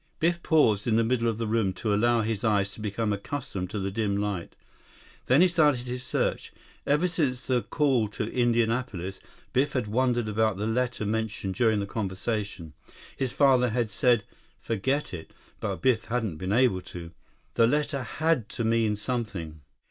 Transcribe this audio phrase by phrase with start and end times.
[0.19, 3.69] Biff paused in the middle of the room to allow his eyes to become accustomed
[3.69, 4.55] to the dim light.
[5.27, 6.51] Then he started his search.
[6.87, 9.19] Ever since the call to Indianapolis,
[9.53, 12.73] Biff had wondered about the letter mentioned during the conversation.
[13.15, 14.23] His father had said,
[14.59, 17.11] "Forget it," but Biff hadn't been able to.
[17.53, 19.61] The letter had to mean something.